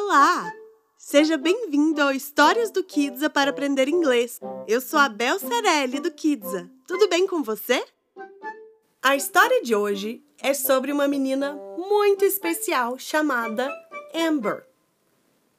[0.00, 0.54] Olá!
[0.96, 4.38] Seja bem-vindo ao Histórias do Kidsa para aprender inglês.
[4.68, 6.70] Eu sou a Bel Cerelli do Kidsa.
[6.86, 7.84] Tudo bem com você?
[9.02, 13.68] A história de hoje é sobre uma menina muito especial chamada
[14.14, 14.64] Amber.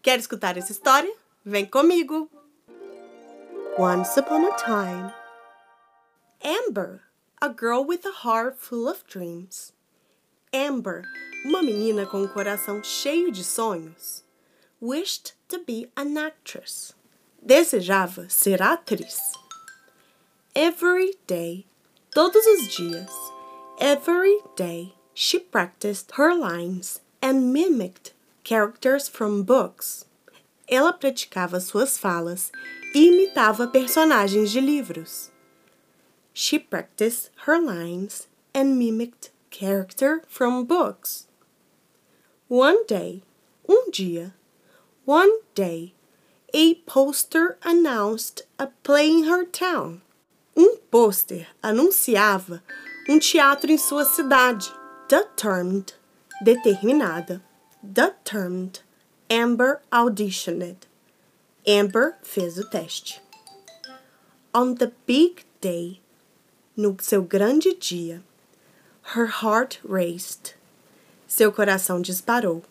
[0.00, 1.12] Quer escutar essa história?
[1.44, 2.30] Vem comigo!
[3.76, 5.12] Once upon a time,
[6.44, 7.02] Amber,
[7.40, 9.74] a girl with a heart full of dreams.
[10.54, 11.02] Amber,
[11.44, 14.24] uma menina com um coração cheio de sonhos,
[14.80, 16.94] wished to be an actress.
[17.44, 19.18] Desejava ser atriz.
[20.54, 21.66] Every day,
[22.14, 23.12] todos os dias,
[23.80, 28.12] every day, she practiced her lines and mimicked
[28.44, 30.04] characters from books.
[30.68, 32.52] Ela praticava suas falas
[32.94, 35.30] e imitava personagens de livros.
[36.32, 41.26] She practiced her lines and mimicked character from books.
[42.48, 43.22] One day,
[43.68, 44.34] um dia,
[45.08, 45.94] one day,
[46.52, 50.02] a poster announced a play in her town.
[50.54, 52.62] Um pôster anunciava
[53.08, 54.70] um teatro em sua cidade.
[55.08, 55.94] Determined,
[56.44, 57.40] determinada.
[57.82, 58.80] Determined.
[59.30, 60.86] Amber auditioned.
[61.66, 63.22] Amber fez o teste.
[64.52, 66.02] On the big day,
[66.76, 68.22] no seu grande dia,
[69.14, 70.54] her heart raced.
[71.26, 72.62] Seu coração disparou.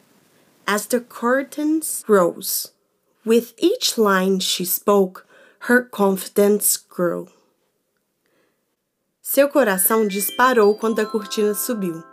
[0.69, 2.73] As the curtains rose,
[3.23, 5.25] with each line she spoke,
[5.59, 7.29] her confidence grew.
[9.21, 12.03] Seu coração disparou quando a cortina subiu.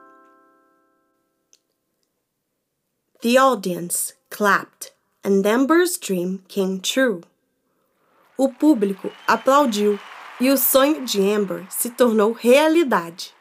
[3.23, 4.93] The audience clapped,
[5.25, 7.23] and Amber's dream came true.
[8.39, 9.99] O público aplaudiu
[10.41, 13.35] e o sonho de Amber se tornou realidade.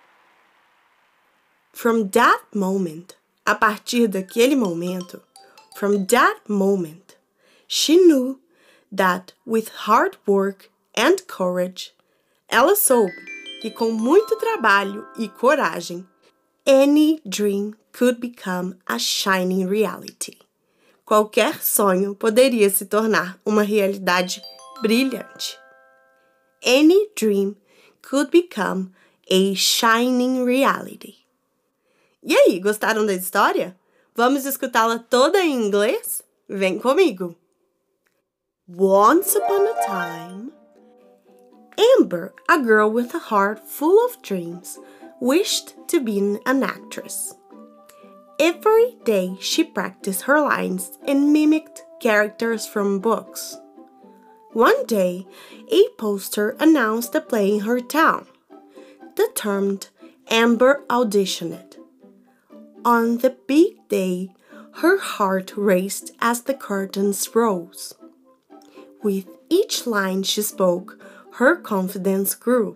[1.72, 5.22] From that moment, a partir daquele momento,
[5.76, 7.18] from that moment,
[7.68, 8.40] she knew
[8.92, 11.94] that with hard work and courage,
[12.50, 13.12] ela soube
[13.62, 16.08] que com muito trabalho e coragem,
[16.66, 20.38] any dream could become a shining reality.
[21.06, 24.42] Qualquer sonho poderia se tornar uma realidade
[24.82, 25.58] brilhante.
[26.64, 27.56] Any dream
[28.02, 28.92] could become
[29.30, 31.23] a shining reality.
[32.26, 33.76] E aí, gostaram da história?
[34.16, 36.24] Vamos escutá-la toda em inglês?
[36.48, 37.36] Vem comigo!
[38.66, 40.52] Once upon a time,
[41.78, 44.80] Amber, a girl with a heart full of dreams,
[45.20, 47.36] wished to be an actress.
[48.40, 53.58] Every day she practiced her lines and mimicked characters from books.
[54.54, 55.28] One day,
[55.70, 58.28] a poster announced a play in her town.
[59.16, 59.90] Determined,
[60.30, 61.73] Amber auditioned.
[62.86, 64.30] On the big day,
[64.76, 67.94] her heart raced as the curtains rose.
[69.02, 71.00] With each line she spoke,
[71.34, 72.76] her confidence grew.